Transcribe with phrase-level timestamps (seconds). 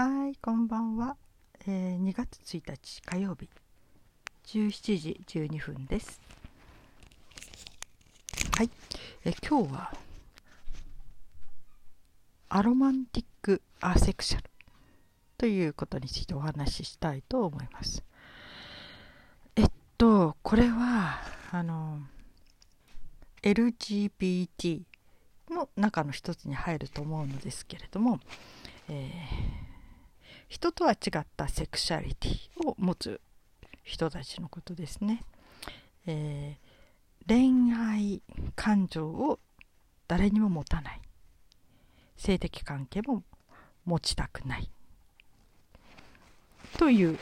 [0.00, 1.16] はい、こんばんは。
[1.66, 3.48] えー2月1日火曜日
[4.46, 6.20] 17時12分です。
[8.56, 8.70] はい、
[9.24, 9.92] えー今日は
[12.48, 14.44] アロマンティック・アセクシャル
[15.36, 18.04] ということについてお話ししたいと思います。
[19.56, 21.18] えっと、これは
[21.50, 22.02] あの
[23.42, 24.80] LGBT
[25.50, 28.20] の中の一つに入ると思うのですけれども、
[28.88, 29.67] えー
[30.48, 33.20] 人とは違ったセクシャリティを持つ
[33.84, 35.22] 人たちのことですね。
[36.06, 36.68] えー
[37.28, 38.22] 恋愛
[38.56, 39.38] 感情を
[40.06, 41.00] 誰にも持たない。
[42.16, 43.22] 性的関係も
[43.84, 44.70] 持ちたくない。
[46.78, 47.18] という要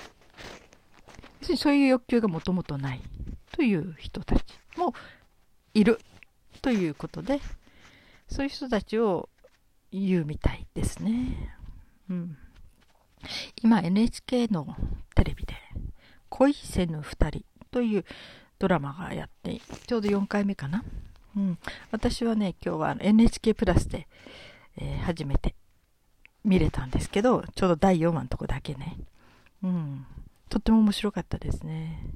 [1.42, 3.02] するにそういう欲求がもともとない。
[3.50, 4.45] という人たち
[4.76, 4.95] も
[5.74, 5.98] いる。
[6.62, 7.40] ということで
[8.28, 9.28] そういう人たちを
[9.90, 11.58] 言うみたいですね。
[12.08, 12.38] うん。
[13.62, 14.76] 今 NHK の
[15.14, 15.54] テレビで
[16.28, 18.04] 「恋せぬ二人」という
[18.59, 20.84] ドラマがやってちょうど4回目かな、
[21.36, 21.59] うん、
[21.90, 24.09] 私はね今日は NHK プラスで、
[24.76, 25.54] えー初めて
[26.45, 28.96] 見れたんですけどちょうど第4話のとこだけね、
[29.62, 30.06] うん、
[30.48, 32.08] とっても面白かったですね、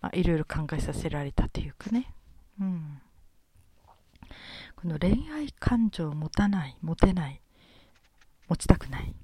[0.00, 2.14] まあ、いろいろ考えさせられたというかね、
[2.60, 3.00] うん、
[4.74, 7.40] この恋愛感情を持たない持てない
[8.48, 9.14] 持ちたくない。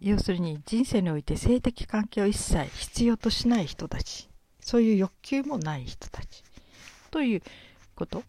[0.00, 4.28] 要するに人生において性的関係を一切必要としない人たち。
[4.60, 6.44] そういう欲求もない人たち。
[7.10, 7.42] という
[7.94, 8.22] こと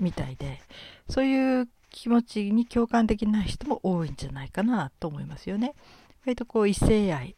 [0.00, 0.60] みたいで
[1.08, 5.74] そういう気持ちに共感できない人も多いんじゃないかなと思いますよね。
[6.24, 7.36] 割とこう異性愛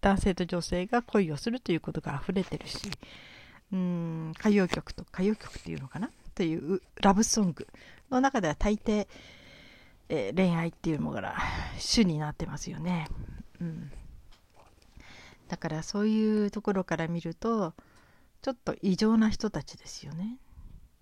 [0.00, 2.90] 男性と女性が恋をするということが溢れてるし
[3.72, 6.10] うーん歌謡曲と歌謡曲っていうのかな？
[6.34, 7.66] というラブソング
[8.10, 9.06] の中では大抵
[10.14, 11.34] えー恋愛っていうのが
[11.78, 13.08] 主になってますよね。
[13.62, 13.90] うん、
[15.48, 17.72] だからそういうところから見ると
[18.42, 20.36] ちょっと異常な人たちですよね。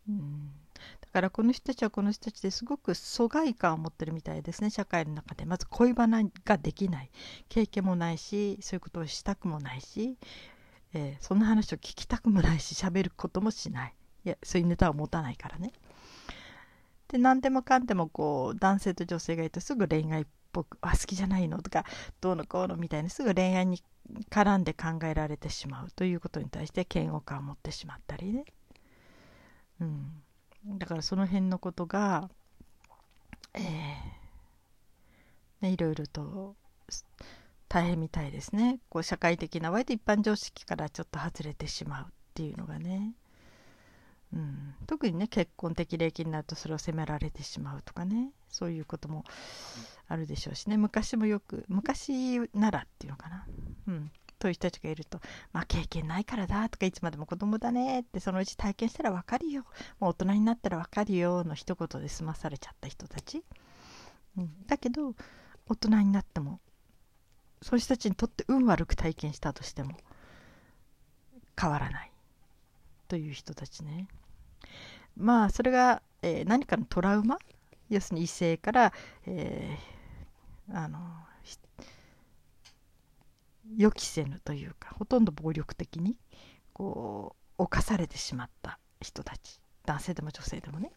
[0.08, 0.52] うん、
[1.00, 7.10] だからこの人たちはこの人たちですごく疎外感を持ってるみたいですね社会の中でまず恋バナができない
[7.48, 10.16] 経験もないしそういうことをしたくもないし、
[10.94, 13.94] えーそんな話を聞きたくもないし喋ることもしない
[14.24, 15.72] いやそういうネタを持たないからね。
[17.10, 21.84] で何でもかんでもこう男性と女性がいるとすぐ恋愛っぽく「あ好きじゃないの?」とか
[22.20, 23.82] 「どうのこうの」みたいにすぐ恋愛に
[24.30, 28.44] 絡んで考えられてしまうということに対して嫌悪感を持ってしまったりね、
[29.80, 30.22] うん、
[30.78, 32.30] だからその辺のことが、
[33.54, 33.62] えー
[35.62, 36.56] ね、いろいろと
[37.68, 43.14] 大変みたいですねこう社会的な割と一般常識からちょっと外れてしまうっていうのがね。
[44.32, 48.32] うん、特にね結婚的齢期になるとそれを責められてしまうとかね。
[48.50, 49.24] そういうことも
[50.08, 50.76] あるでしょうしね。
[50.76, 53.46] 昔もよく昔ならっていうのかな、
[53.86, 54.10] うん、
[54.40, 55.20] そういう人たちがいると
[55.52, 59.64] 「まあ経験ないからだ」とか「いつまでも子供だね」ってそのうち体験したら分かるよ
[59.98, 63.44] もう大人になったら分かるよの一言で済まされちゃった人たち、
[64.36, 65.14] うん、だけど
[65.66, 66.60] 大人になっても
[67.62, 69.96] そういう人たちにとって運悪く体験したとしても
[71.60, 72.12] 変わらない
[73.06, 74.08] という人たちね。
[75.16, 77.38] まあそれが、えー何かのトラウマ？
[77.88, 78.92] 要するに異性から、
[79.26, 80.98] えーあの
[83.76, 86.16] 予期せぬというかほとんど暴力的に
[86.72, 89.60] こう侵されてしまった人たち。
[89.84, 90.92] 男性でも女性でもね、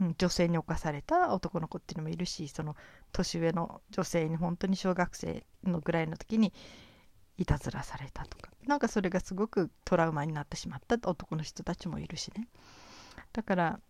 [0.00, 2.76] うん、女性に侵された男の子っていうのもいるしその
[3.12, 6.52] 年上の女性に本当に小学生のぐらいの時に
[7.36, 8.50] いたずらされたとか。
[8.66, 12.48] なんかそれがすごくトラウマになってしまった男の人たちもいるしね。
[13.34, 13.80] だから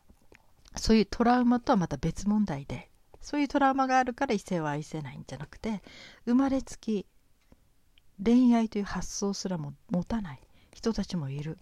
[0.75, 2.91] そういうトラウマとはまた別問題で
[3.21, 5.83] そういうトラウマがあるから異性は愛せないんじゃなくて
[6.25, 7.07] 生まれつき
[8.23, 10.41] 恋愛という発想すらも持たない
[10.73, 11.59] 人たちもいる。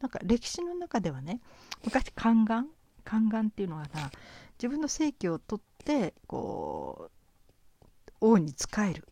[0.00, 1.40] なんか歴史の中ではね
[1.84, 2.68] 昔宦官
[3.04, 4.10] 宦官っていうのはな
[4.58, 9.08] 自分の正規を取ってこう王に仕える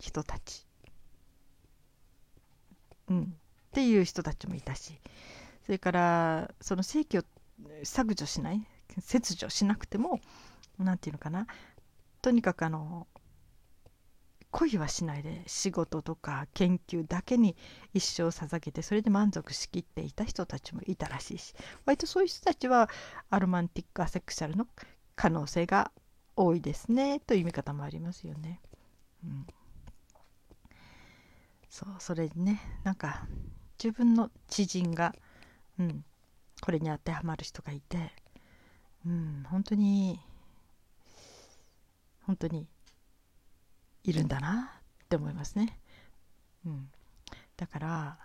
[0.00, 0.66] 人たち。
[3.08, 3.26] うん、っ
[3.72, 4.98] ていう人たちもいたし。
[5.68, 7.22] それからその正規を
[7.84, 8.66] 削除しない？
[9.00, 10.20] 切除しなくても
[10.78, 11.46] 何て言うのかな？
[12.22, 13.06] とにかくあの
[14.50, 17.54] 恋はしないで仕事とか研究だけに
[17.92, 22.88] 一生捧げてそれで満足しきっていた人たちもいたらしいし割とそういう人たちは
[23.28, 24.66] アロマンティック・アセクシャルの
[25.16, 25.92] 可能性が
[26.34, 28.60] 多いですねという見方もありますよね。
[29.22, 29.46] うん。
[31.68, 33.28] そうそれにねなんか
[33.82, 35.14] 自分の知人が、
[35.78, 36.04] うん、
[36.60, 38.12] これに当てはまる人がいて、
[39.06, 40.20] うん、本当に
[42.26, 42.66] 本当に
[44.04, 44.72] いるんだな
[45.04, 45.78] って思いますね。
[46.66, 46.90] うん、
[47.56, 48.18] だから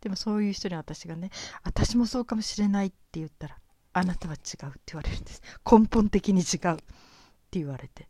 [0.00, 1.30] でもそういう人に私がね
[1.64, 3.58] 私もそうかもしれないって言ったら
[3.92, 6.76] あなたは違うって言われるんです根本的に違うっ
[7.50, 8.08] て言われて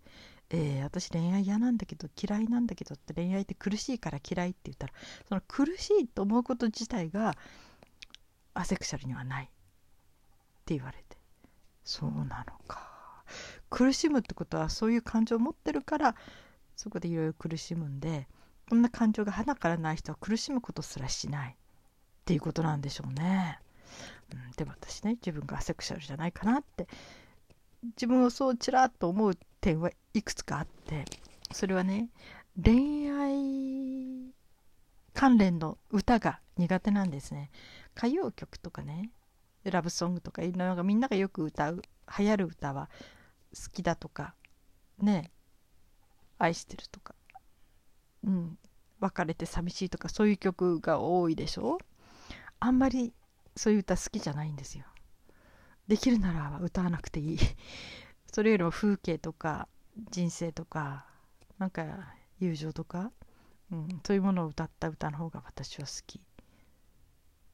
[0.51, 4.93] えー、私恋愛嫌なんだけど嫌いなんだけどって恋愛って苦しいから嫌いって言ったら
[5.29, 7.35] その苦しいと思うこと自体が
[8.59, 9.49] アセクシャルにはないっ
[10.65, 11.17] て言われて。
[11.85, 12.99] そうなのか。
[13.71, 16.15] 苦しむってことはそういう感情を持ってるから
[16.77, 18.27] そこでいろいろ苦しむんで
[18.69, 21.55] こんな感情が鼻からない人は苦しむことすらしないっ
[22.25, 23.59] ていうことなんでしょうね。
[24.33, 26.87] うん、でも私ね自分がアセクシャルじゃないかなって
[27.97, 31.05] 自分をそうちらっと思う点はいくつかあって
[31.53, 32.11] それはね
[32.63, 34.35] 恋愛
[35.15, 37.51] 関連の歌が苦手なんですね。
[37.99, 39.11] 歌謡曲とかね。
[39.65, 41.83] ラブソングとかいろんなみんながよく歌う
[42.19, 42.89] 流行る歌は
[43.55, 44.35] 好きだとか
[44.99, 45.33] ね。
[46.39, 47.15] 愛してるとか。
[48.25, 48.59] うん。
[49.01, 51.79] 別れて寂しいとかそういう曲が多いでしょ？
[52.61, 53.13] あんまり
[53.57, 54.85] そういう歌好きじゃないんですよ。
[55.87, 57.39] できるなら歌わなくていい。
[58.33, 59.69] それよりも風景とか
[60.11, 61.07] 人生とか
[61.59, 63.11] なんか友情とか、
[63.73, 66.21] うん、そういうものを歌った歌の方が私は好き。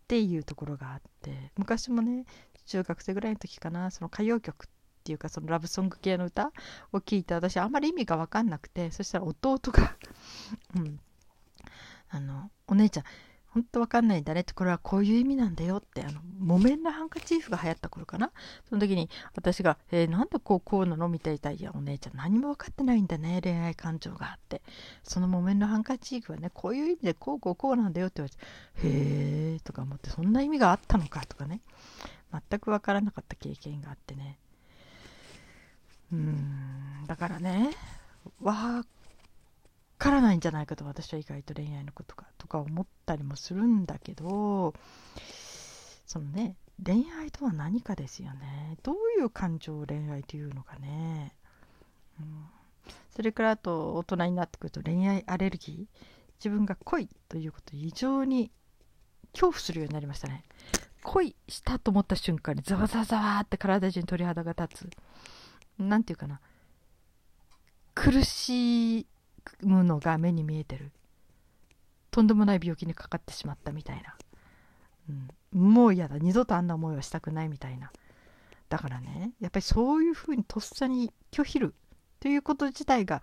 [0.05, 2.27] っていうところがあって昔もね
[2.67, 4.69] 中学生ぐらいの時かなその歌謡曲っ
[5.03, 6.53] ていうかそのラブソング系の歌
[6.93, 9.97] を聴いて私あんまり意味が分かんなくてそしたら弟が
[10.77, 11.01] うん、
[12.11, 13.05] あのお姉ちゃん
[13.55, 18.33] 本当わかんないんだねって、これはこういう意味なんだよって、あの、木綿のハンカチーフが流行った頃かな。
[18.69, 21.09] その時に私が、えー、なんでこうこうなの？
[21.09, 24.61] みたいな、いや、お姉ちゃん何も分かってないんだね、恋愛感情があって。
[25.05, 31.61] その木綿のハンカチーフはね、こういう意味でこうこうこうなんだよって言われて、へーとか思って、そんな意味があったのかとかね、
[32.33, 34.39] 全く分からなかった経験があってね。
[36.13, 37.71] うーん、だからね、
[38.43, 38.85] わ
[39.99, 44.75] からないんじゃないかと私は意外と恋愛のことかとか思ったりもするんだけど
[46.07, 48.77] そのね恋愛とは何かですよね。
[48.83, 51.37] どういう感情を恋愛というのかね、
[52.19, 52.47] うん、
[53.15, 56.05] それからあと大人になってくると恋愛アレルギー。
[56.41, 58.51] 自分が恋ということ異常に
[59.33, 60.45] 恐怖するようになりましたね。
[61.03, 64.91] 恋したと思った瞬間にざわざわざわって体中に鳥肌が立つ。
[65.79, 66.41] 何て言うかな。
[67.95, 69.07] 苦しい
[69.63, 70.93] むのが目に見えてる。
[72.11, 74.17] とんでもない病気にかかってしまったみたいな、
[75.55, 76.19] うん、もう嫌だ。
[76.19, 77.91] 二度とあんな思いはしたくないみたいな。
[78.69, 81.75] だからねやっぱりそういうふうにとっさに拒否る
[82.21, 83.23] ということ自体が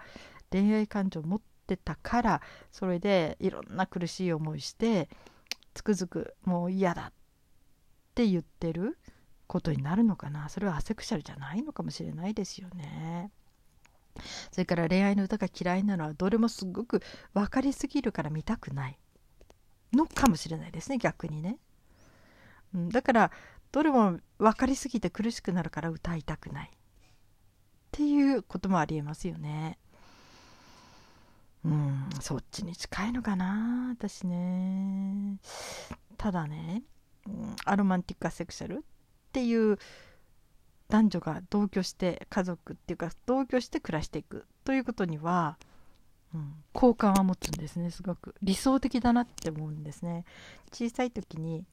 [0.51, 2.41] 恋愛感情を持ってたから
[2.71, 5.09] それでいろんな苦しい思いして
[5.73, 7.13] つくづくもう嫌だっ
[8.13, 8.97] て言ってる
[9.47, 10.47] ことになるのかな。
[10.47, 13.31] それはアセクシャルじゃないのかもしれないですよね。
[14.51, 17.01] それから恋愛の歌が嫌いなのはどれもすごく
[17.33, 18.97] 分かりすぎるから見たくない
[19.93, 21.57] のかもしれないですね逆にね、
[22.73, 23.31] うん、だから
[23.71, 26.77] どれも分かりすぎて苦しくなるから歌いたくないっ
[27.91, 29.77] ていうこともありえますよね。
[31.63, 35.37] うんそっちに近いのかな私ね。
[36.17, 36.83] ただね、
[37.27, 38.79] うん、アロマンティックアセクシャルっ
[39.31, 39.77] ていう
[40.91, 45.57] 男女が同居して家族っていうか同居して暮らしていくということには、
[46.35, 48.35] うん、好感は持つんですねすごく。
[48.43, 50.25] 理想的だなって思うんですね。
[50.71, 51.63] 小さい時に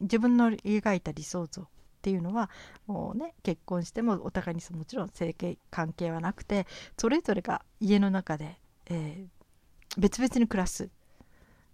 [0.00, 1.66] 自分の描いた理想像っ
[2.00, 2.48] ていうのは
[2.86, 5.36] もうね結婚してもお互いにもちろん性
[5.70, 6.66] 関係はなくて
[6.98, 10.88] それぞれが家の中で、えー、別々に暮らす。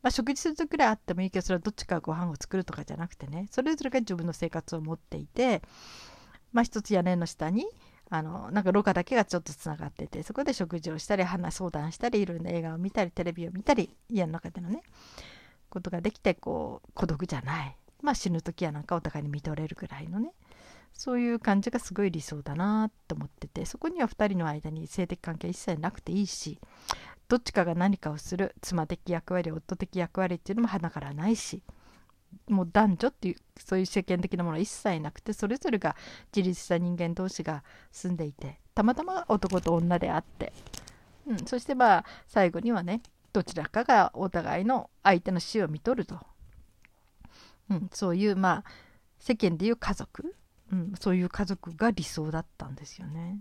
[0.03, 5.63] まあ、食事する時くらいあってもいいけどそれはどっちかご飯を作るとかじゃなくてねそれぞれが自分の生活を持っていて
[6.57, 7.67] まあ、一つ屋根の下に
[8.09, 14.83] あのなんか廊下だけがちょっとつながっててそこで食事をしたり話相談したりいろんな映画を見たりテレビを見たり家の中でのね
[15.69, 17.77] ことができてこう孤独じゃない。
[18.01, 20.33] まあ死ぬ時やなんかお互いに見とれるぐらいのね。
[20.95, 26.59] そういう感じがすごい理想だなと思っててそこには2人の間に性的関係一切なくていいし
[27.29, 31.63] どっちかが何かをする妻的役割夫的役割っていうのも花からないし
[32.49, 35.97] もう男女っていうそういう世間的なものは一切なくてそれぞれが
[36.35, 40.53] 自立した人間同士が住んでいてたまたま男と女であって、
[41.27, 43.03] うん、そしてまあ最後にはね
[43.33, 46.21] どちらかがお互いの相手の死を見とると、
[47.71, 48.65] うん、そういうまあ
[49.19, 50.35] 世間でいう家族、
[50.73, 53.39] うん、そういう家族が理想だったんですよね。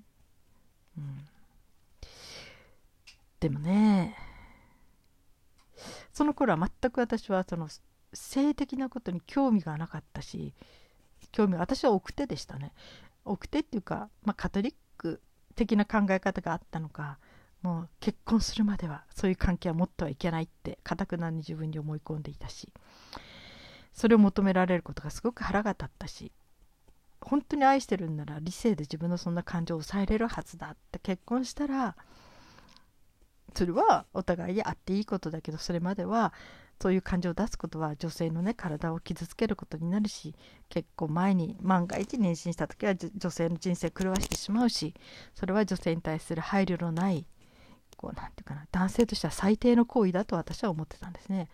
[0.97, 1.27] うん、
[3.39, 4.17] でもね
[6.13, 7.67] その頃は全く私はその
[8.15, 10.53] 性的なことに興味がなかったし
[11.31, 12.72] 興味私は奥手でしたね。
[13.25, 15.22] 奥手っていうか、まあ、カトリック
[15.55, 17.17] 的な考え方があったのか
[17.62, 22.69] もう結婚するまではそういう関係は持ってはいけないってかたくなに自分に思い込んでいたし
[23.91, 26.31] それを求められることがすごく腹が立ったし
[27.22, 31.95] 本当に愛してるんなら理性で自分のそんな感情を抑えれるはずだって結婚したら
[33.55, 36.34] それはお互いにあっていいことだけどそれまでは
[36.82, 40.36] そういう感情を出すことは女性のね体を傷つけることになるし
[40.70, 44.94] 結構前に万が一妊娠した時は女性の人生狂わしてしまうし
[45.34, 47.25] それは女性に対する配慮のない
[47.98, 51.48] こうなんていうかな男性としては最低の行為だと私は思ってたんですね。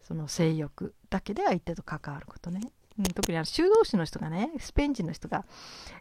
[0.00, 2.60] その性欲だけで相手と関わることね、
[2.98, 5.44] うん、特にあの修道士の人がねスペイン人の人が、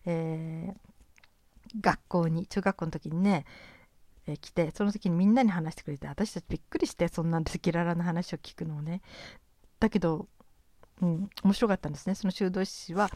[0.06, 3.46] えー、学校に中学校の時にね
[4.28, 9.02] え、来てその時にみんなに話してくれて私たちびっくりしてそんな赤裸々な話を聞くのをね。
[9.80, 10.28] だけど、
[11.02, 12.16] うん、面白かったんですね。
[12.16, 13.10] その修道士は、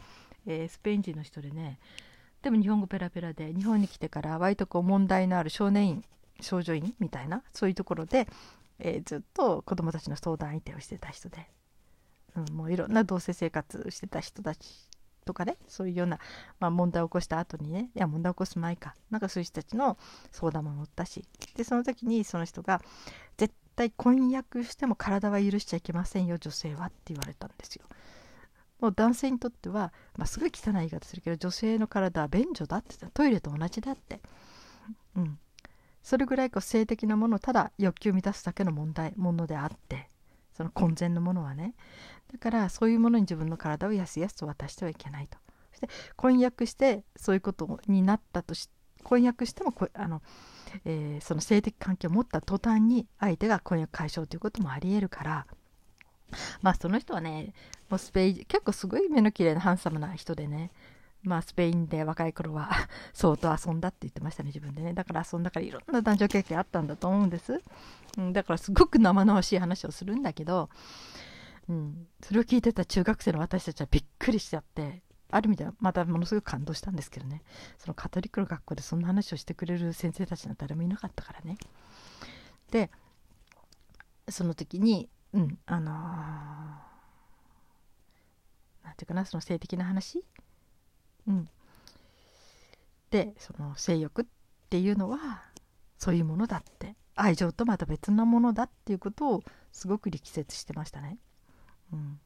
[0.46, 1.78] えー、スペイン人の人でね。
[2.42, 6.04] でも日本語ペラペラで日本に来てから割とこう問題のある少年院
[6.40, 8.26] 少女院みたいなそういうところで、
[8.80, 11.48] えー、ずっと子どもたちの相談相手をしてた人で、
[12.36, 14.88] うん、もういろんな同性生活してた人たち
[15.24, 16.18] とかねそういうような、
[16.60, 18.94] まあ、問題を起こした後にねいや問題を起こす前か。
[19.10, 19.98] なんかそういう人たちの
[20.30, 21.24] 相談も乗ったし。
[21.56, 22.80] でその時にその人が
[23.36, 27.84] 絶対婚約しても体は許しちゃいけませんよ女性はって言われたんですよ。
[28.80, 34.20] もう男性にとっては、まあ、すごい汚い言い方するけど女性の体は便所だってトイレと同じだって、
[35.14, 35.38] うん、
[36.02, 40.08] それぐらいこう性的なものをただ欲求を満たすだけの問題ものであって。
[40.54, 41.74] その根前のものはね。
[42.32, 45.38] だからそういうものに自分の体をやすやすと渡してはいけないと。
[45.72, 48.68] そして婚約してそういうことになったとし
[49.02, 50.22] 婚約してもあの、
[50.84, 55.46] えー、その性的関係を持った途端に相手が婚約解消ということもありえるから。
[56.62, 57.52] まあその人はね
[57.90, 60.70] もうスペイ結構すごい目の綺麗なハンサムな人でね。
[61.22, 62.70] まあ、スペインで若い頃は
[63.14, 64.92] 相当遊んだって言ってましたね、自分でね。
[64.92, 67.62] だから遊んだからいろんな男女経験あったんだと思うんです。
[68.18, 70.68] うん、だからすごく生々しい話をするんだけど、
[71.68, 77.42] うん、それを聞いてた中学生の私たちはびっくりしちゃって、ある意味ではまたものすごく感動したんですけどね、
[77.78, 81.56] そのカトリックの学校でそんな話をしてくれる先生たちなんて誰もいなかったからね。
[82.70, 82.90] で、
[84.28, 86.92] その時に、うん、あのー、
[88.96, 90.24] ていうかな、その性的な話
[91.26, 91.48] うん、
[93.10, 94.24] でその性欲っ
[94.70, 95.42] ていうのは
[95.98, 101.18] そういうものだって愛情とまた別なものだっていうことをすごく力説してましたね。
[101.92, 102.18] うん、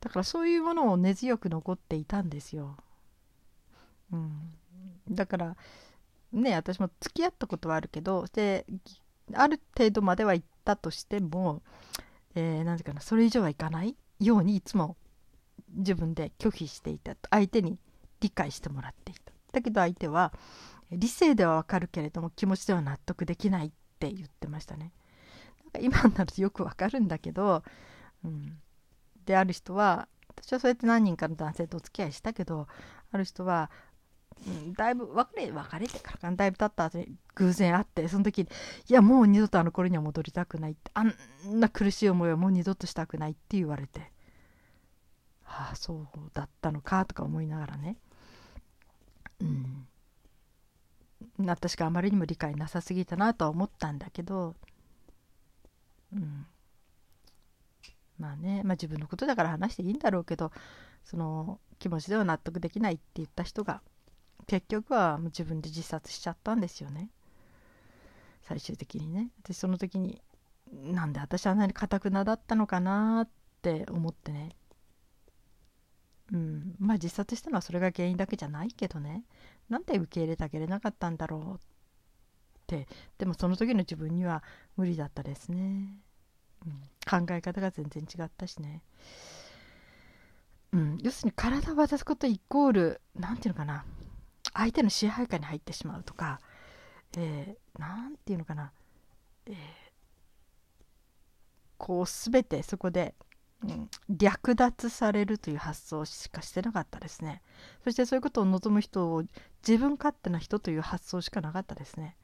[0.00, 2.76] だからそういうものを根強く残っていたんですよ。
[4.12, 4.54] うん、
[5.10, 5.56] だから
[6.32, 8.66] ね私も付き合ったことはあるけどで
[9.34, 11.62] ある程度までは行ったとしても、
[12.34, 14.96] えー、ていうかなそれ以上はいかないようにいつも
[15.74, 17.78] 自分で拒否していたと相手に
[18.20, 19.32] 理解してもらっていた。
[19.52, 20.32] だけど相手は
[20.92, 24.92] 理性ではわかるけれども気持ちでは納得できないって言ってましたね。
[25.64, 27.62] なんか今になるとよくわかるんだけど、
[28.24, 28.58] うん、
[29.24, 32.66] である人は私はそうやって何人かの男性とお付き合いしたけど
[33.12, 33.70] ある人は、
[34.46, 38.48] うん、だいぶ別れ別れてからかだいぶ経った後に偶然会ってその時に
[38.88, 44.12] いやもう二度とあの頃には戻りたくないってあんな苦しい思いはもう二度としたくないって言われて。
[45.50, 47.96] ああそうだったのかとか思いながらね。
[49.40, 49.86] うん。
[51.44, 54.54] 私があまりにも理解なさすぎたなとは思ったんだけど。
[56.14, 56.46] うん。
[58.18, 60.52] まあね、まあ、自分のことだから話していいんだろうけど
[61.04, 63.80] その気持ちでは納得できないって言った人が
[64.46, 67.08] 結局はもう自分で自殺しちゃったんですよね。
[68.42, 69.30] 最終的にね。
[69.46, 70.20] でその時に
[70.72, 73.28] なんで私はあんなにかたくなだったのかなっ
[73.62, 74.50] て思ってね、
[76.90, 79.22] まあ自殺したのはそれが原因だけじゃないけどね。
[79.68, 81.58] なんで受け入れてあげれなかったんだろうっ
[82.66, 82.88] て。
[83.16, 84.42] でもその時の自分には
[84.76, 85.94] 無理だったですね、
[86.66, 86.72] うん、
[87.08, 88.82] 考え方が全然違ったしね、
[90.72, 93.84] うん、要するに体を渡すことイコール何て言うのかな。
[94.52, 96.40] 相手の支配下に入ってしまうとか
[97.14, 98.72] 何、えー、て言うのかな、
[99.46, 99.54] えー、
[101.78, 103.14] こう全てそこで
[103.62, 107.42] うん、略奪されるという発想しかしてなかったですね。
[107.84, 109.22] そしてそういうことを望む人を
[109.66, 112.16] 自分勝手な人という発想しかなかったですね。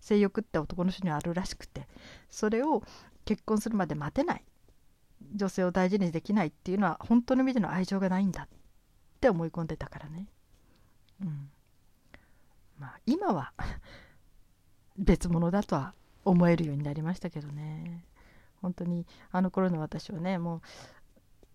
[0.00, 1.86] 性欲って男の人にはあるらしくて。
[2.30, 2.82] それを
[3.24, 4.44] 結婚するまで待てない。
[5.34, 8.48] 女性を大事にできないっていうのは本当の意味での愛情がないんだっ
[9.20, 10.26] て思い込んでたからね。
[11.22, 11.50] うん。
[12.78, 13.52] まあ今は
[14.98, 18.04] 別物だとは思えるようになりましたけどね。
[18.62, 20.62] 本当にあの頃の私はねも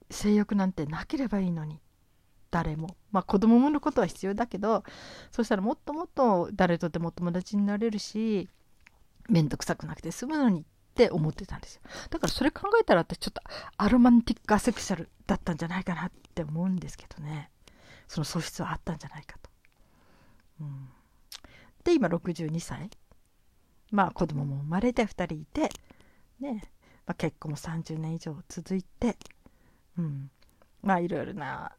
[0.09, 1.79] う性欲なんてなければいいのに
[2.51, 2.95] 誰も。
[3.11, 4.83] まあ子供産むことは必要だけど
[5.31, 8.49] そしたらもっともっと誰とでも友達になれるし
[9.29, 10.63] 面倒くさくなくて済むのにっ
[10.95, 11.81] て思ってたんですよ。
[12.09, 13.41] だからそれ考えたら私ちょっと
[13.77, 17.51] アロマンティックアセクシャルだったんじゃないかなって思うんですけどね。
[18.07, 19.49] その素質はあったんじゃないかと。
[20.61, 20.89] うん、
[21.83, 22.89] で今62歳。
[23.91, 25.69] まあ子供も生まれて2人いて
[26.39, 26.63] ね。
[27.05, 29.17] まあ、結婚も30年以上続いて、
[29.97, 30.29] うん、
[30.81, 31.71] まあいろいろな、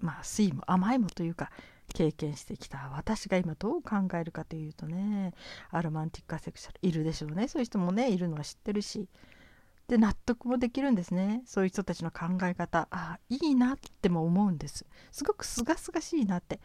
[0.00, 1.50] まあ、酸いも甘いもというか
[1.92, 5.32] 経験してきた私が今どう考えるかというとね
[5.70, 7.48] アロマンティックアセクシャルいるでしょうね。
[7.48, 9.08] そういう人もねいるのは知ってるし
[9.86, 11.42] で納得もできるんですね。
[11.46, 14.86] そういう人たちの考え方ああいいなっても思うんです。
[15.12, 16.60] すごくすがすがしいなって。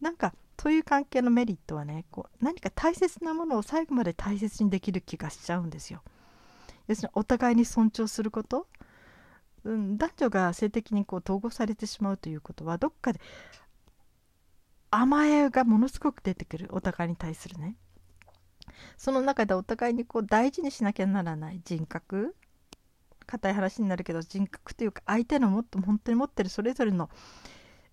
[0.00, 6.02] なんかそういう関係のメリットはねこう何か大切なものを最後まで大切にできる気がしちゃうんですよ。
[6.88, 8.66] 要するにお互いに尊重すること、
[9.64, 13.20] うん、男女が性的にこう統合されてしまうということはどっかで
[14.90, 16.68] 甘えがものすごく出てくる。
[16.70, 17.76] お互いに対するね。
[18.96, 22.34] その中でお互いにこう大事にしなきゃならない人格。
[23.26, 27.10] 硬い話になるけど人格というか相手のもっと本当に持ってるそれぞれの、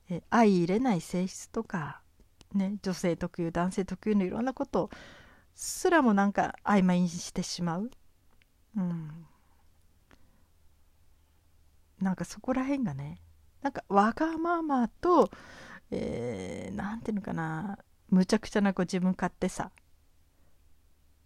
[0.09, 1.99] え相入れない性質とか、
[2.53, 4.89] ね、女性特有男性特有のいろんなこと
[5.53, 7.91] すらもなんか曖昧にしてしまう、
[8.77, 9.25] うん、
[12.01, 13.21] なんかそこら辺がね
[13.61, 15.29] なんかわがままと
[15.89, 17.79] 何、えー、ていうのかな
[18.09, 19.71] むちゃくちゃなこう自分勝手さ、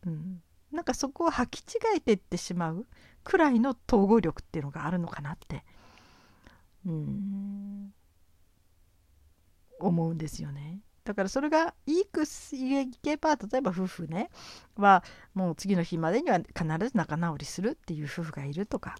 [0.05, 0.41] うん、
[0.71, 2.85] なんかそこを履き違えていってしまう
[3.23, 5.63] くらいの統合力っていうのがあるのかなって
[6.85, 7.93] うん。
[9.79, 10.81] 思うんですよね。
[11.03, 14.29] だからそれがいいくいけば例えば夫婦ね。
[14.75, 15.03] は
[15.33, 18.95] もう次の日までには必ず仲直りするっていう夫婦がいるとか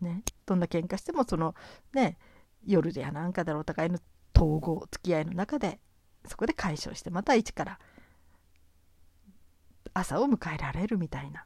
[0.00, 0.22] ね。
[0.46, 1.54] どんな喧嘩してもその
[1.92, 2.18] ね
[2.64, 3.98] 夜でやなんかだろうお互いの
[4.36, 5.78] 統合付き合いの中で
[6.26, 7.78] そこで解消してまた一から
[9.94, 11.44] 朝を迎えられるみたいな。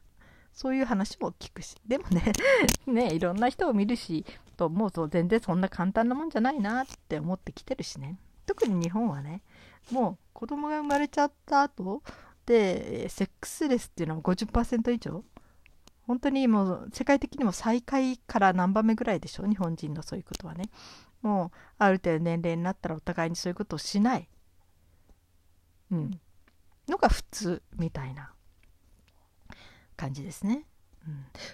[0.57, 1.75] そういう話も聞くし。
[1.85, 2.23] でもね
[2.87, 4.25] ねいろんな人を見るし
[4.57, 8.19] ともう全然そんな簡単なもんじゃないなって思ってきてるしね。
[8.47, 9.43] 特に日本はね
[9.91, 12.01] もう子供が生まれちゃった後
[12.47, 15.23] でセックスレスっていうのは50%以上。
[16.07, 19.45] 本当にもう世界的にも最下位から何番目ぐらいでしょ？
[19.45, 20.69] 日本人のそういうことはね。
[21.21, 24.29] もうある程度年齢になったらお互いにそういうことをしない、
[25.91, 26.11] うん、
[26.87, 28.31] のが普通みたいな
[29.97, 30.63] 感じですね。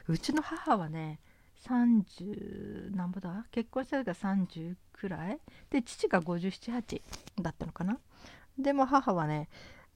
[0.08, 1.20] うん、うちの母はね
[1.68, 3.46] 30何ぼだ？
[3.52, 5.40] 結婚した時が30くらい？
[5.70, 7.02] で父が578
[7.42, 7.98] だったのかな？
[8.58, 9.50] でも母はね、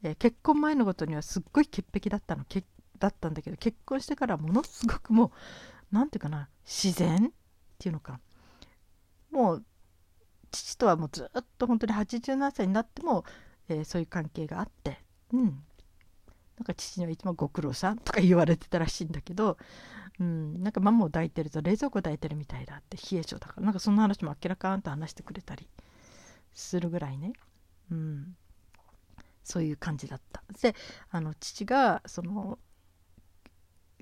[0.04, 2.44] えー、結婚前のことにはすっごい潔癖だったの。
[2.48, 2.64] け
[3.00, 5.32] だったんだけど結婚してからものすごくもう
[5.92, 7.32] 何て言うかな自然っ
[7.78, 8.20] ていうのか
[9.32, 9.64] もう
[10.50, 13.24] 父とはもうずっと本当に87歳になっても、
[13.70, 15.00] えー、そういう関係があって
[15.32, 15.64] うん。
[16.58, 19.58] なんか父にはいつもご苦労さんとか言われてたらしいんだけど、
[20.20, 23.64] うん、なんかママを抱いてると冷蔵庫抱いてるみたいだって冷え性だから。
[23.64, 25.68] なんかそんな話も明らかんと話してくれたり
[26.54, 27.34] するぐらいね、
[27.92, 28.36] うん、
[29.44, 30.44] そういう感じだった。
[30.62, 30.76] で
[31.12, 32.58] あの父がその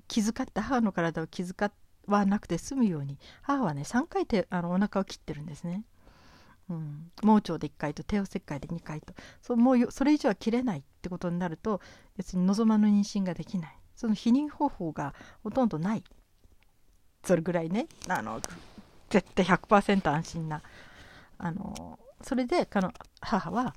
[0.08, 1.72] 気遣った母の体を気遣
[2.08, 5.84] わなくて済むように母はね3回手あのお腹を切ってるんですね。
[6.68, 9.14] うん、盲腸で1回と帝王切開で2回と。
[9.42, 11.82] そもうそれ以上は切れないってことになると
[12.18, 13.78] 別に望まぬ妊娠ができない。
[13.96, 16.04] その避妊方法がほとんどない。
[17.24, 17.88] それぐらいね。
[18.08, 18.42] あの
[19.10, 20.62] 絶対100%安心な。
[21.38, 23.76] あのそれで彼の母は、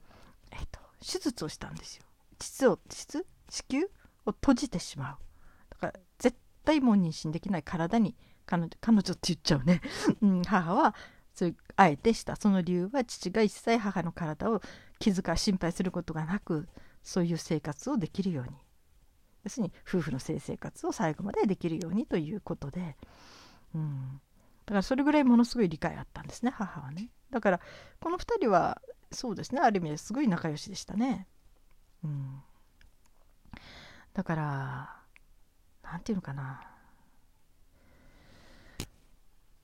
[0.52, 2.04] えっと、手術をしたんですよ。
[2.38, 3.24] 膣を膣？
[3.48, 3.84] 子宮？
[4.26, 5.16] を閉じてしまう。
[5.70, 8.14] だから絶対もう妊娠できない体に
[8.46, 9.80] 彼女彼女って言っちゃうね、
[10.22, 10.94] うん、母は
[11.34, 12.36] そういうあえてした。
[12.36, 14.60] その理由は父が一切母の体を
[14.98, 16.68] 気遣い心配することがなく
[17.02, 18.67] そういう生活をできるように。
[19.44, 22.96] 要するに夫婦の性生活を最後までできるようにということで、
[23.74, 24.20] うん、
[24.66, 27.10] だからそれぐらいものすごい理解あったんですね母はね。
[27.30, 27.60] だから
[28.00, 28.80] この2人は
[29.12, 31.26] そうですねある意味ですごい仲良しでしたね、
[32.04, 32.42] うん、
[34.14, 34.96] だから
[35.82, 36.62] 何て言うのかな。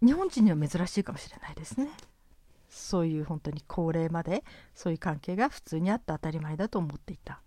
[0.00, 1.88] 日本人には珍しいかもしれないですね。
[2.68, 7.40] そういう本当に高齢までそういう関係が普通にあって当たり前だと思っていた。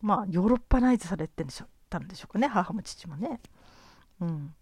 [0.00, 3.40] まあヨーロッパナイズされてんでしょたんでしょうかね母も父もね。
[4.20, 4.54] うん。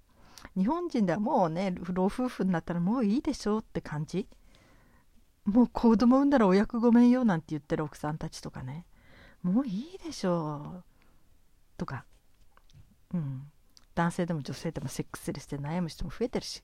[0.57, 4.29] 日本人ではもうね老夫婦になったらもういいでしょうって感じ。
[5.45, 8.87] もう子供産んだらお役御免よなんて言ってる奥さんたちとかね。
[9.43, 10.85] もういいでしょう。
[11.77, 12.05] とか。
[13.15, 13.51] うん。
[13.95, 16.63] 男性でも女性でもセックスレスで悩む人も増えてるし。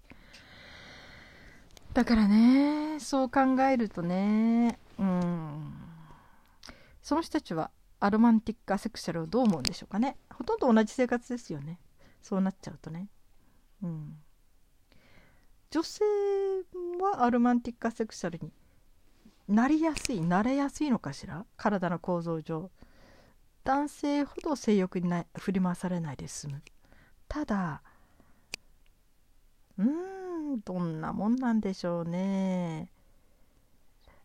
[1.92, 5.74] だからねそう考えるとねうん。
[7.02, 7.70] その人たちは
[8.04, 10.16] アロマンティックアセクシャルをどう思うんでしょうかね。
[10.34, 11.78] ほとんど同じ生活ですよね。
[12.20, 13.06] そうなっちゃうとね。
[13.82, 14.18] うん。
[15.70, 16.04] 女性
[17.00, 18.50] はアロマンティックアセクシャルに
[19.46, 21.46] なりやすいなれやすいのかしら？
[21.56, 22.70] 体の構造上。
[23.62, 26.62] 男性ほど性欲にな振り回されないで済む。
[27.28, 27.82] ただ
[29.78, 29.86] うー
[30.56, 32.90] んどんなもんなんでしょうね。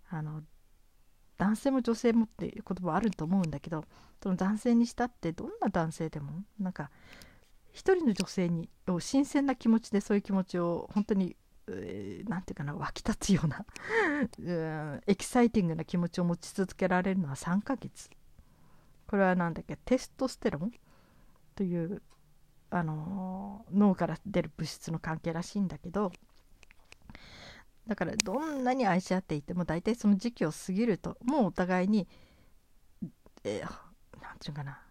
[0.10, 0.42] あの
[1.38, 3.86] 男性も女性もっていう言葉あると思うんだけど
[4.22, 6.90] その男性にしたってどんな男性でもなんか
[7.72, 8.70] 一人の女性に
[9.00, 11.36] 新鮮な気持ちでそういう気持ちを本当に
[11.68, 13.66] 何、えー、て言うかな湧き立つような
[14.40, 18.10] うんエキサイティングな気持ちを持ち続けられるのは3ヶ月。
[19.08, 20.72] これは何だっけテストステロン
[21.56, 22.02] という
[22.70, 26.12] あの脳から出る物質の関係らしいんだけど
[27.88, 32.08] だからどんなに愛し合っていても大体その時期を過ぎるともうお互いに
[33.02, 33.12] 何、
[33.46, 34.82] えー、て言うかな。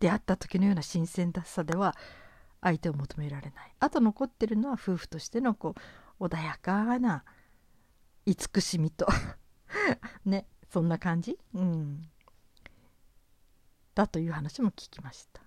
[0.00, 1.96] 出会った時のような新鮮さでは
[2.60, 3.74] 相手を求められない。
[3.80, 5.74] あと残ってるのは夫婦としてのこ
[6.20, 7.24] う穏やかな
[8.26, 9.06] 慈しみと。
[10.24, 11.38] ねそんな感じ？
[11.54, 12.10] うん。
[13.94, 15.42] だという話も聞きました。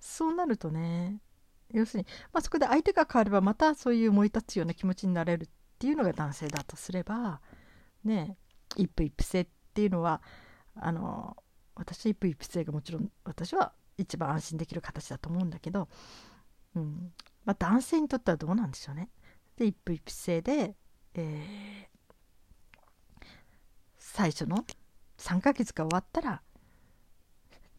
[0.00, 1.20] そうなるとね
[1.72, 5.48] 要するに、まあ、そこで相手が変わればまたそういう燃え立つような気持ちになれるっ
[5.78, 7.40] ていうのが男性だとすれば
[8.04, 8.36] ね
[8.76, 10.22] 一夫一夫制っていうのは
[10.76, 11.36] あの
[11.74, 15.88] 私は一夫一夫制がもちろん私は一番安心できる形だと思うんだけど、
[16.74, 17.12] うん
[17.44, 19.08] まあ、男性にとってはどうなんでしょうね。
[19.56, 20.74] で一夫一夫制で、
[21.14, 23.26] えー、
[23.98, 24.64] 最初の
[25.18, 26.42] 3ヶ月が終わったら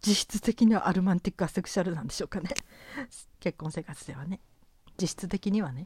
[0.07, 2.49] 実質的にはアルマンティックアセクシャルなんでしょうかね。
[3.41, 4.39] 結婚生活ではね。
[4.99, 5.85] 実質的にはね。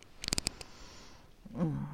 [1.55, 1.87] うん。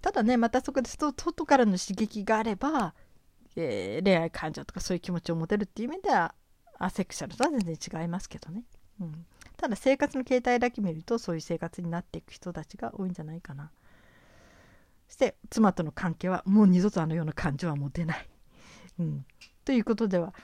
[0.00, 2.94] ただねまたそこで外からの刺激があれば、
[3.56, 6.34] えー、恋愛感情とかそういう気持ちを持てるっていう意味では
[6.78, 8.64] アセクシャルとは全然違いますけどね、
[9.00, 13.70] うん、ただ生活の形態だけ見るとそういう生活になっていく人たちが多いんじゃないかな。
[15.08, 18.28] そして妻との関係はもう二度とあのような感情は持てない、
[18.98, 19.26] うん、
[19.64, 20.34] ということでは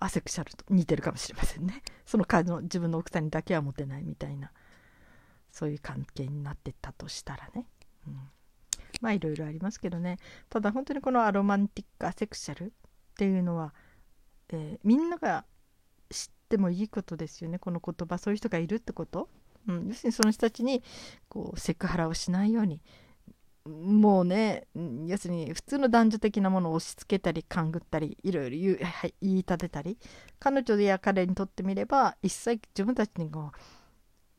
[0.00, 1.82] アセクシャルと似てるかもしれませんね。
[2.04, 4.50] その彼の自分の奥さんにだけはモテないみたいな。
[5.52, 7.66] そういう関係になってったとしたらね、
[8.06, 8.14] うん、
[9.00, 10.18] まあいろいろありますけどね。
[10.48, 12.70] ただ本当にこのアロマンティックアセクシャルっ
[13.16, 13.74] ていうのは、
[14.50, 15.44] えー、みんなが
[16.08, 17.58] 知ってもいいことですよね。
[17.58, 18.18] この言葉。
[18.18, 19.28] そういう人がいるってこと、
[19.66, 20.82] うん、要するにその人たちに
[21.28, 22.80] こうセクハラをしないように
[23.70, 24.66] もうね
[25.06, 29.98] 要するに普通の男女的なものを押し付けたり勘ぐったりいろいろ言い言い立てたり
[30.38, 33.52] 彼女や彼にとってみれば一切自分たちにも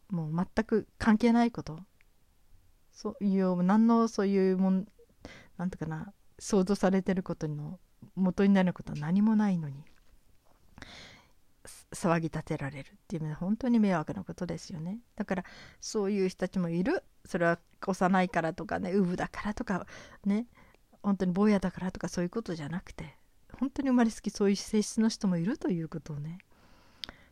[0.09, 1.79] もう全く関係ないこと
[2.91, 4.87] そういう何のそういうもん
[5.57, 7.79] なんとかな想像されてることの
[8.15, 9.83] 元になることは何もないのに。
[11.91, 14.99] 騒ぎ立てられるっていうのは本当に迷惑なことですよね。
[15.15, 15.43] だから
[15.79, 17.03] そういう人たちもいる。
[17.25, 19.85] それは幼いからとかねウブだからとか
[20.25, 20.47] ね
[21.03, 23.15] 本当に坊やだからとかそういうことじゃなくて
[23.59, 26.39] 本当に生まれつきそういう性質の人もいるということをね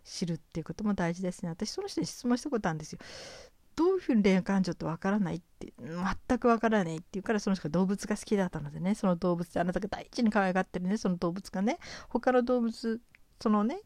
[0.03, 1.49] 知るっていうことも大事ですね。
[1.49, 2.99] 私その人に質問したことあるんですよ。
[3.75, 5.71] どういうふうに恋愛感情ってわからないって
[6.27, 12.99] 全くわからないっていうからその人が動物が好きだったのでねその動物であなたが大事に可愛がってるねその動物がね他の動物
[13.41, 13.79] そのね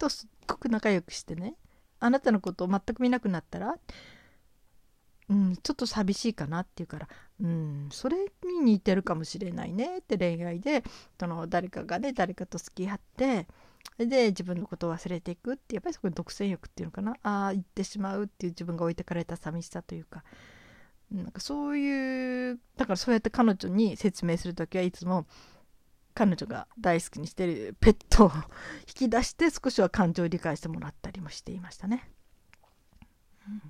[0.00, 1.54] とすっごく仲良くしてね
[2.00, 3.76] あなたのことを全く見なくなったら
[5.30, 7.08] うん、ちょっと寂しいかなって言うから、
[7.40, 10.82] うん、それに似てるかもしれないねって恋愛で
[11.20, 13.46] その誰かがね誰かと付き合って
[13.96, 20.24] で自分のことを忘れていくってやっぱりそこに独占欲っていうのかなああ言ってしまうっていう自分が置いてかれた寂しさというか
[21.12, 25.26] なんかそういうだからそうやって彼女に説明する時はいつも
[26.14, 28.32] 彼女が大好きにしてるペットを
[28.88, 32.10] 引き出して少しは感情を理解してもらったりもしていましたね。
[33.46, 33.62] うん、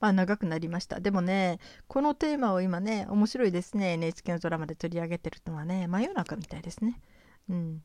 [0.00, 1.00] まあ長くなりました。
[1.00, 3.92] でもね、このテーマを今ね、面白いですね。
[3.92, 7.00] NHK のドラマで取り上げてるのはね、真夜中みたいですね。
[7.48, 7.82] うん。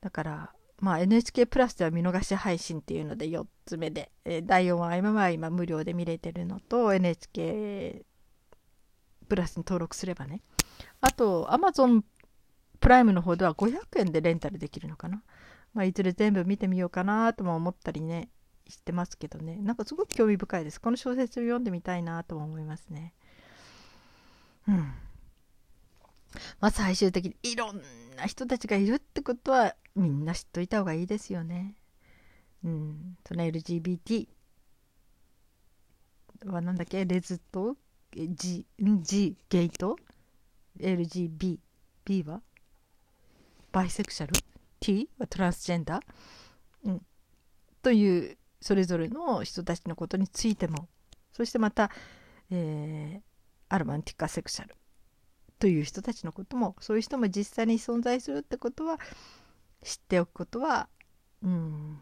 [0.00, 8.02] だから、まあ NHK プラスでは見逃し配信っていうので4つ目で、えー、第4話今は今無料で見れてるのと NHK
[9.28, 10.40] プラスに登録すればね。
[11.00, 12.02] あと Amazon
[12.80, 15.22] プライムの方では500円でレンタルできるのかな？
[15.74, 18.28] まあ、いずれ全部見てみようかなとも思ったりね、
[18.68, 19.56] してますけどね。
[19.56, 20.80] なんかすごく興味深いです。
[20.80, 23.14] この小説を読んでみたいなとも思いますね。
[24.66, 24.92] うん。
[26.60, 27.82] まあ最終的にいろん
[28.16, 31.74] な人たちがいるってことはみんな知っといた方がいいですよね。
[32.64, 33.16] うん。
[33.26, 34.28] その LGBT
[36.46, 37.04] はなんだっけ？
[37.04, 37.76] レズと
[38.12, 39.96] G, G ゲイト
[40.80, 41.58] ？LGB
[42.04, 42.40] B は？
[43.72, 44.32] バイセクシャル
[44.80, 46.02] T はトランスジェンダー、
[46.84, 47.02] うん、
[47.82, 50.88] というそれぞれの人たちのことについても
[51.32, 51.90] そしてまた、
[52.50, 53.22] えー、
[53.68, 54.74] アルマンティカセクシャル
[55.58, 58.98] という人たちのこともそういう人も実際に存在するってことは
[59.82, 60.88] 知っておくことは
[61.42, 61.98] うん。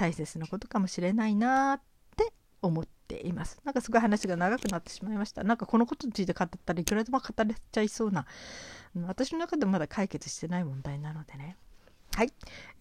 [0.00, 1.80] 大切なことかもしれないなっ
[2.16, 3.60] て思っています。
[3.64, 5.42] なんかすごい話が長くなってしまいました。
[5.42, 8.26] なんかこのことについて語ったらいくらでも語れちゃいそうな、
[9.06, 11.56] 私の中でもまだ解決してない問題なのでね。
[12.14, 12.32] はい。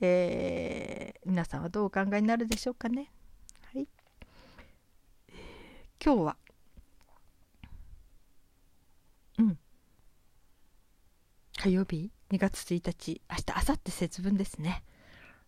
[0.01, 3.11] えー、皆さんはどうお考えになるでしょうかね。
[3.73, 3.87] はい。
[6.03, 6.37] 今日は、
[9.39, 9.57] うん。
[11.57, 14.83] 火曜日？2月1日、明日、明後日節分ですね。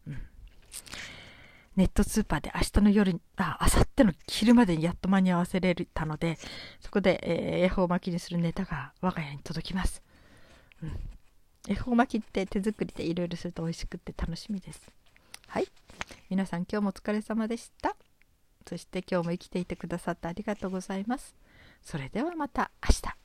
[0.07, 0.17] うん。
[1.75, 6.37] ネットスーパーで明日の夜に、あ、明後日の昼までにやっと間に合わせれたので、
[6.79, 10.01] そこで、えー、恵方巻きにするネタが我が家に届きます。
[10.83, 10.99] うん。
[11.67, 14.91] 恵方巻きって手作りでいろいろすると美味しくって楽しみです。
[15.47, 15.67] はい。
[16.29, 17.95] 皆さん今日もお疲れ様でした。
[18.67, 21.35] そして今日も生きていてくださってありがとうございます。
[21.81, 23.21] それではまた明日。